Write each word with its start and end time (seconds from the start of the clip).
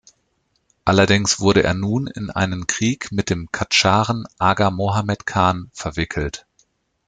Allerdings 0.83 1.39
wurde 1.39 1.61
er 1.61 1.75
nun 1.75 2.07
in 2.07 2.31
einen 2.31 2.65
Krieg 2.65 3.11
mit 3.11 3.29
dem 3.29 3.51
Kadscharen 3.51 4.25
Aga 4.39 4.71
Mohammed 4.71 5.27
Khan 5.27 5.69
verwickelt. 5.73 6.47